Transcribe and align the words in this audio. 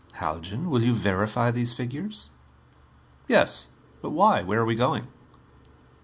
Haljan, 0.13 0.71
will 0.71 0.81
you 0.81 0.93
verify 0.95 1.51
these 1.51 1.73
figures?" 1.75 2.31
"Yes. 3.27 3.67
But 4.01 4.09
why? 4.09 4.41
Where 4.41 4.61
are 4.61 4.65
we 4.65 4.73
going?" 4.73 5.05